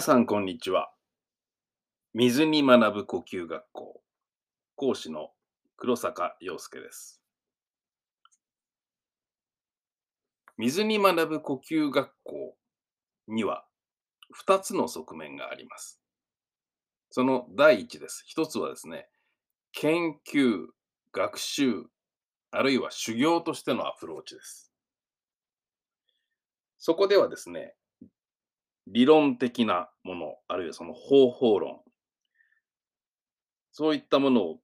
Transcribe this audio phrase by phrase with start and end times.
[0.00, 0.90] 皆さん、こんにちは。
[2.14, 4.00] 水に学ぶ呼吸学校、
[4.74, 5.28] 講師の
[5.76, 7.20] 黒坂陽介です。
[10.56, 12.56] 水に学ぶ呼吸学校
[13.28, 13.66] には
[14.48, 16.00] 2つの側面があります。
[17.10, 18.22] その第一です。
[18.24, 19.06] 一つはですね、
[19.72, 20.68] 研究、
[21.12, 21.84] 学習、
[22.52, 24.72] あるいは修行としてのアプローチです。
[26.78, 27.74] そこではですね、
[28.92, 31.80] 理論的なもの、あるいはその方法論、
[33.70, 34.60] そういったものを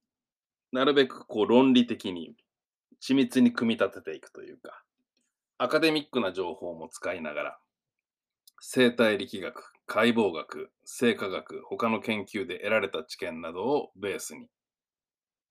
[0.73, 2.35] なるべくこう論理的に
[3.01, 4.83] 緻密に組み立てていくというか、
[5.57, 7.59] アカデミックな情報も使いながら、
[8.59, 14.49] 生態力学、解剖学、生化学、他の研究で得られた知見などをベースに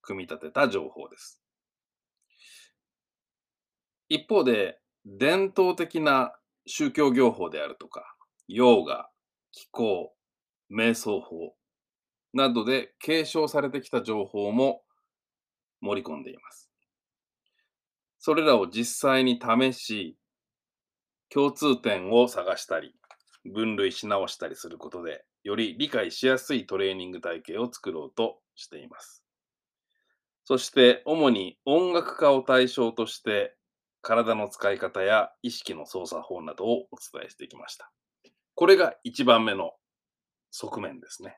[0.03, 1.41] 組み立てた情報です。
[4.11, 8.16] 一方で、伝統的な宗教業法であるとか、
[8.49, 9.11] ヨガ、
[9.53, 10.15] 気候、
[10.71, 11.55] 瞑想法
[12.33, 14.83] などで継承されてきた情報も
[15.81, 16.71] 盛り込んでいます。
[18.19, 20.17] それらを実際に試し、
[21.29, 22.95] 共通点を探したり、
[23.53, 29.25] 分類し直したりすることで、より理解しやすいトレーニング体系を作ろうとしています。
[30.45, 33.57] そして、主に音楽家を対象として、
[34.03, 37.91] 体の使い方や意識の操作法などをお伝えしてきました。
[38.57, 39.73] これが一番目の
[40.51, 41.37] 側面ですね。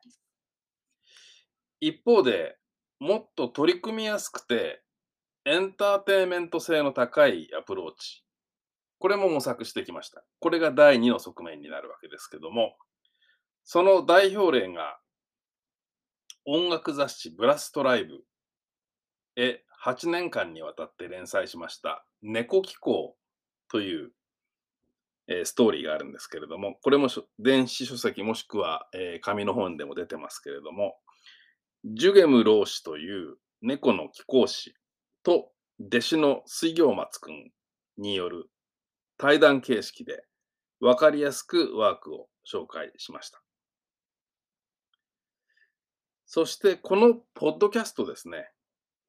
[1.81, 2.57] 一方で、
[3.01, 4.85] もっと取り組みやすくて、
[5.45, 8.25] エンターテインメント性の高いアプローチ。
[9.01, 10.25] これも模索してきました。
[10.39, 12.77] これが第二の側面になるわけですけども、
[13.65, 15.01] その代表例が、
[16.47, 18.21] 音楽雑誌ブラストライブ
[19.35, 23.17] へ8年間にわたって連載しました、猫機構
[23.69, 24.13] という
[25.29, 27.09] えストーリーがあるんですけれども、これも
[27.39, 30.97] 電子書籍もしくは、え紙の本でも出てますけれども、
[31.85, 34.75] ジュゲム老師という猫の貴公子
[35.23, 35.51] と
[35.81, 37.51] 弟子の水行松くん
[37.99, 38.51] による
[39.17, 40.25] 対談形式で
[40.81, 43.43] 分かりやすくワークを紹介しました。
[46.27, 48.51] そしてこのポッドキャストですね。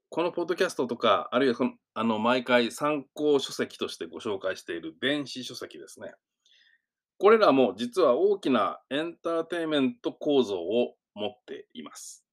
[0.09, 6.13] このポッドキャストとか、あるいはこのあの毎回参考書籍としてご紹介している電子書籍ですね。
[7.19, 12.25] これらも実は大きなエンターテインメント構造を持っています。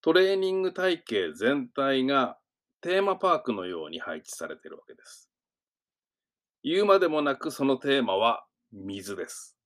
[0.00, 2.38] トレーニング体系全体が
[2.80, 5.30] テーマパークのように配置されているわけです。
[6.62, 9.58] 言うまでもなくそのテーマは水です。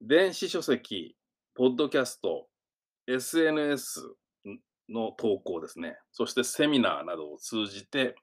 [0.00, 1.16] 電子書籍、
[1.54, 2.46] ポッドキャスト、
[3.06, 4.00] SNS
[4.88, 5.96] の投稿ですね。
[6.12, 8.16] そしてセミナーなどを通じて、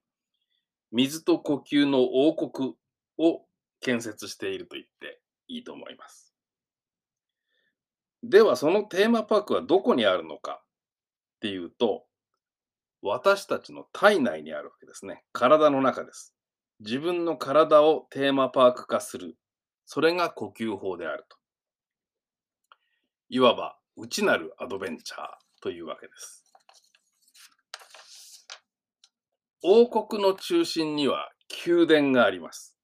[0.91, 2.75] 水と呼吸の王国
[3.17, 3.45] を
[3.79, 6.33] 建設していると言っていいと思います。
[8.23, 12.05] では、そのテーマパークはどこにあるのかっていうと、
[13.01, 15.23] 私たちの体内にあるわけですね。
[15.31, 16.35] 体の中です。
[16.79, 19.37] 自分の体をテーマパーク化する。
[19.85, 21.37] それが呼吸法であると。
[23.29, 25.27] いわば、内なるアドベンチャー
[25.61, 26.45] というわけです。
[29.63, 31.29] 王国の中心には
[31.65, 32.77] 宮殿があります。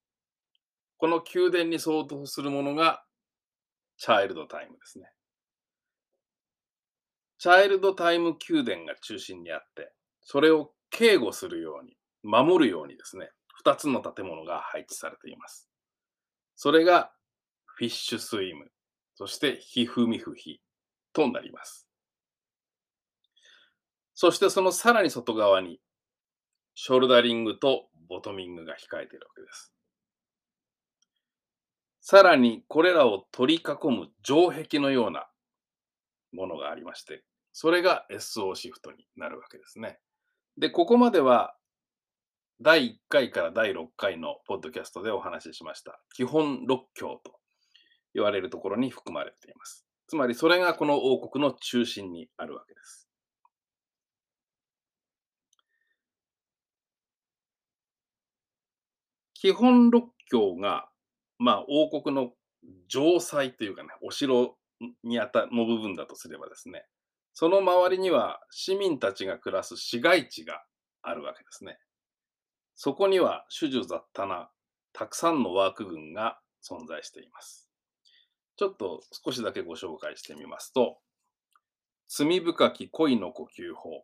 [0.98, 3.04] この宮殿に相当するものが
[3.98, 5.12] チャイルドタイムですね。
[7.40, 9.92] チャイルドタイム宮殿が中心にあって、
[10.22, 13.30] それを警護するように、守るようにですね、
[13.64, 15.70] 2つの建物が配置されています。
[16.56, 17.12] それが
[17.66, 18.72] フィッシュスイム、
[19.16, 20.62] そしてヒフミフヒ
[21.18, 21.88] となります。
[24.14, 25.82] そしてそのさらに外側に、
[26.76, 29.74] ショルダリングとボトミングが控えているわけです。
[32.02, 35.28] さらにこれらを取り囲む城壁のような
[36.34, 40.00] ものがありまして、それが SO シフトになるわけですね。
[40.56, 41.56] で、ここまでは
[42.62, 46.00] 第1回から第6回のポッドキャストでお話ししました。
[46.14, 47.40] 基本6教と
[48.14, 49.87] 言われるところに含まれています。
[50.08, 53.08] つまりそれがこの王国の中心にあるわけです。
[59.34, 60.90] 基本六教が、
[61.38, 62.32] まあ、王国の
[62.88, 64.58] 城塞というかね、お城
[65.04, 66.86] にあたの部分だとすればですね、
[67.34, 70.64] その周りには市民たちが暮らす市街地が
[71.04, 71.78] あるわけですね。
[72.76, 74.50] そこには種々雑多な
[74.94, 77.67] たくさんのワーク群が存在しています。
[78.58, 80.98] ちょっと少しだけご紹介してみますと、
[82.08, 84.04] 罪深き恋の呼吸法、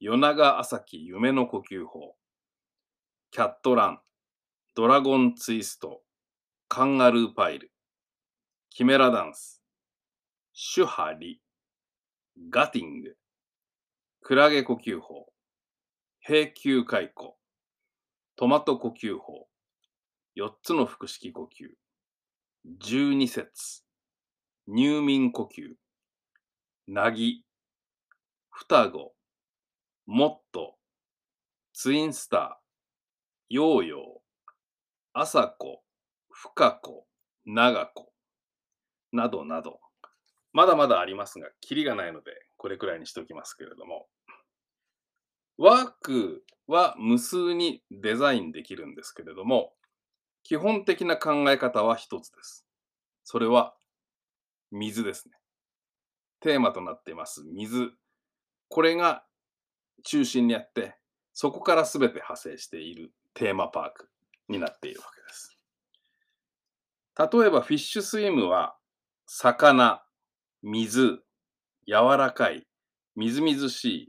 [0.00, 2.16] 夜長朝き夢の呼吸法、
[3.30, 4.00] キャットラン、
[4.74, 6.00] ドラゴンツイスト、
[6.68, 7.70] カンガルーパイル、
[8.70, 9.62] キメラダンス、
[10.54, 11.42] シュハリ、
[12.48, 13.16] ガティング、
[14.22, 15.26] クラゲ呼吸法、
[16.20, 17.36] 平球解雇、
[18.36, 19.46] トマト呼吸法、
[20.38, 21.81] 4つの腹式呼吸、
[22.64, 23.82] 12節、
[24.68, 25.74] 入眠呼吸、
[26.86, 27.44] なぎ、
[28.50, 29.14] 双子、
[30.06, 30.76] もっと、
[31.72, 32.64] ツインスター、
[33.48, 34.00] ヨーヨー、
[35.12, 35.82] 朝子、
[36.30, 37.04] 深子、
[37.44, 38.12] 長子、
[39.10, 39.80] などなど、
[40.52, 44.06] まだまだありますが、キリがないので、これくらいにしておきますけれども、
[45.58, 49.72] ワークは無数にデザインできるんですけれども、
[50.42, 52.66] 基本的な考え方は一つです。
[53.24, 53.74] それは
[54.70, 55.34] 水ですね。
[56.40, 57.92] テーマとなっています水。
[58.68, 59.24] これが
[60.04, 60.96] 中心にあって、
[61.32, 64.08] そこから全て派生しているテーマパーク
[64.48, 65.58] になっているわけです。
[67.18, 68.76] 例えばフィッシュスイムは
[69.26, 70.02] 魚、
[70.62, 71.22] 水、
[71.86, 72.66] 柔らかい、
[73.14, 74.08] みずみずしい、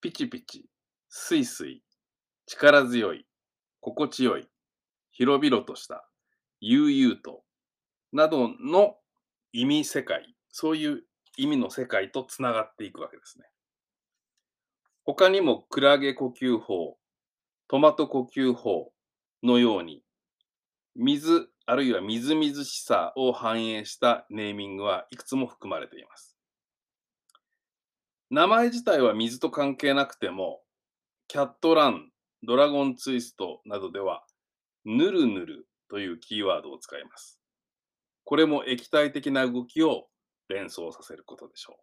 [0.00, 0.66] ピチピチ、
[1.08, 1.82] スイスイ、
[2.46, 3.26] 力強い、
[3.80, 4.48] 心地よい、
[5.18, 6.08] 広々とした、
[6.60, 7.42] 悠々と、
[8.12, 8.94] などの
[9.52, 11.02] 意味世界、そういう
[11.36, 13.46] 意味の世界とつながっていくわけですね。
[15.02, 16.98] 他にもクラゲ呼吸法、
[17.66, 18.92] トマト呼吸法
[19.42, 20.04] のように、
[20.94, 26.38] 水あるいはみずみずしさを反映したネーミングはいくつも含まれています。
[28.30, 30.60] 名前自体は水と関係なくても、
[31.26, 32.12] キャットラン、
[32.44, 34.24] ドラゴンツイストなどでは、
[34.90, 37.38] ぬるぬるというキーワードを使います。
[38.24, 40.08] これも液体的な動きを
[40.48, 41.82] 連想させることでしょう。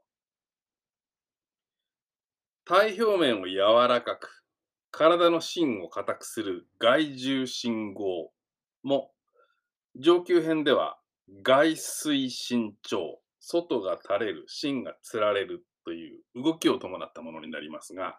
[2.66, 4.44] 体表面を柔らかく、
[4.90, 8.31] 体の芯を硬くする外重心合
[8.81, 9.12] も、
[9.96, 10.98] 上級編では
[11.44, 12.98] 外水心腸、
[13.40, 18.18] 外が垂れる、芯がつられるという動きを伴ったものになりますが、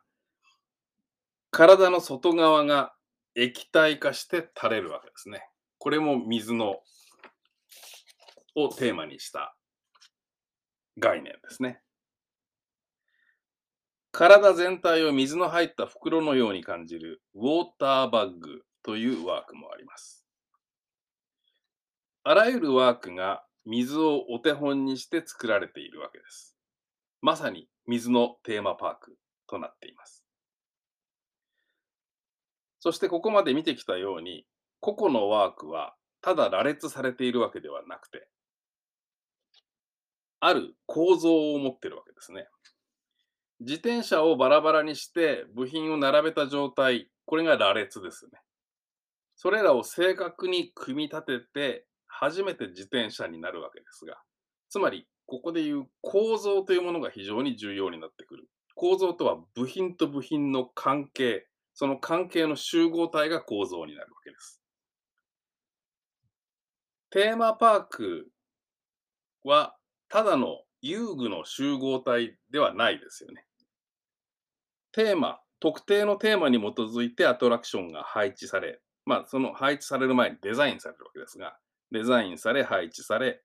[1.51, 2.96] 体の外側が
[3.39, 5.47] 液体化して垂れるわけですね。
[5.79, 6.77] これも水の
[8.55, 9.55] をテーマにした
[10.99, 11.83] 概念ですね。
[14.11, 20.25] 体全体を水の入った袋のように感じるウォーターバッグというワークもあります。
[22.25, 26.57] あらゆるワークが水をお手本にして作られているわけです。
[27.21, 30.26] まさに水のテーマパークとなっています。
[32.87, 34.47] そしてここまで見てきたように、
[34.79, 38.29] 個々のワークはただ羅列されているわけではなくて、
[40.39, 42.47] ある構造を持っているわけですね。
[43.59, 48.39] 自転車をバラバラにして部品を並べた状態、これが羅列ですね。
[49.35, 54.17] それらを正確に組み立てて初めて自転車になるわけですが、
[54.69, 58.45] つまりここでいう構造というものが非常に重要になってくる。
[58.77, 64.63] 構造とは部品と部品の関係、その関係の集合体が構造になるわけです。
[67.11, 68.29] テーマパーク
[69.45, 69.77] は
[70.09, 73.45] ただの遊具の集合体ではないですよね。
[74.93, 81.59] テーマ、特定のテーマに基づいてアトラクションが配置され、まあその配置される前にデザインされるわけですが、
[81.93, 83.43] デザインされ、配置され、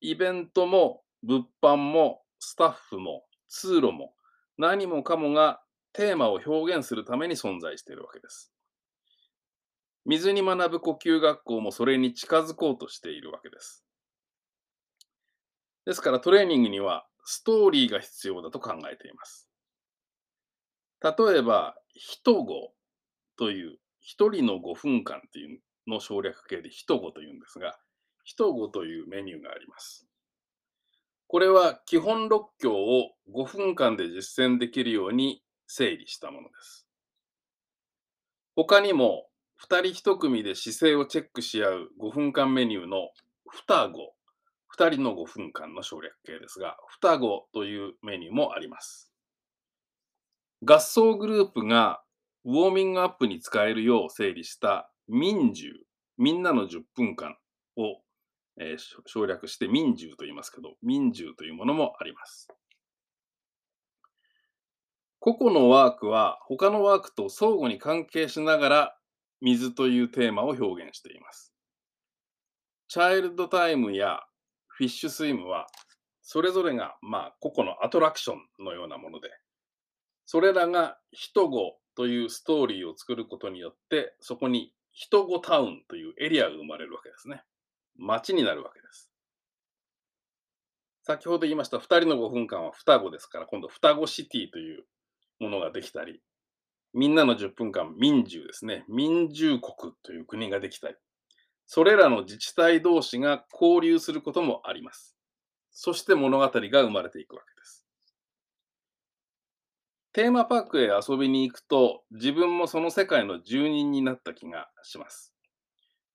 [0.00, 4.14] イベントも物販もスタッフも通路も
[4.58, 5.60] 何もかもが
[5.96, 8.52] テーマを表現するために存在しているわけです。
[10.04, 13.82] 水に学ぶ呼吸学校もそれに近づこうとしているわけです。
[15.86, 19.48] ですからトレーニングにはストーリーが必要だと考えています。
[21.02, 22.72] 例えば、人語
[23.38, 27.78] という、一人の5分間というの省略形で人語というんですが、
[28.22, 30.06] 人語というメニューがあります。
[31.26, 36.86] これは基本6教を5分間で実践できるように整理したものです。
[38.54, 39.26] 他にも、
[39.62, 43.10] 2人1組で姿勢をチェックし合う5分間メニューの
[43.48, 44.14] 双子、
[44.76, 49.12] 2人の5分間の省略形ですが、双子というメニューもあります。
[50.64, 52.02] 合奏グループが
[52.44, 55.78] ウォーミングアップに使えるよう整理した民獣、
[56.16, 57.36] みんなの10分間
[57.76, 58.00] を、
[58.58, 62.48] えー省略して民獣と言いますけど、民獣というものもあります。
[65.26, 68.96] 個々のワークは他のワークと相互に関係しながら
[69.40, 71.52] 水というテーマを表現しています。
[72.86, 74.20] チャイルドタイムや
[74.68, 75.66] フィッシュスイムは
[76.22, 79.28] それぞれがまあ個々のアトラクションのようなもので、
[80.26, 87.42] それらが人語というストーリーを作ることによって、そこに人語タウンというエリアが生まれるわけですね。
[87.98, 89.10] 街になるわけです。
[91.02, 94.84] 先ほど言いました2人の5分間は双子ですから、今度双子シティという
[95.40, 96.20] ものができたり、
[96.92, 100.94] みんなの10分間民獣ですね、民獣国という国ができたり、
[101.66, 105.16] それらの自治体同士が交流することもあります。
[105.72, 107.84] そして物語が生まれていくわけです。
[110.12, 115.34] テーマパークへ遊びに行くと、自分もその世界の住人になった気がします。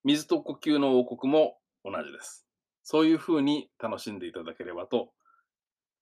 [0.02, 2.44] 水と呼吸の王国も同じです。
[2.82, 5.12] そういうふうに楽しんでいただければと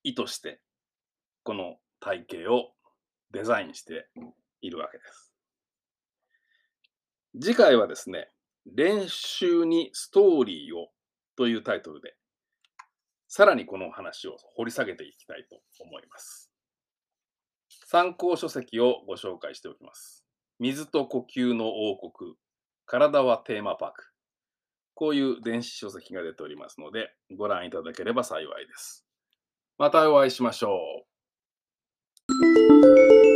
[0.02, 0.62] 意図して、
[1.42, 2.70] この体系を
[3.32, 4.08] デザインして
[4.60, 5.32] いるわけです。
[7.40, 8.28] 次回はですね、
[8.66, 10.88] 練習にストーリーを
[11.36, 12.14] というタイトルで、
[13.28, 16.50] さらにこの話を掘り下げていきたいと思います。
[17.86, 20.24] 参考書籍をご紹介しておきます。
[20.58, 22.34] 水と呼吸の王国、
[22.86, 24.04] 体はテーマパーク。
[24.94, 29.06] こういう電子書籍が出ておりますので、ご覧いただければ幸いです。
[29.78, 31.09] またお会いしましょう。
[32.30, 33.29] うん。